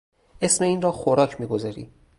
[0.41, 1.91] اسم این را خوراک میگذاری!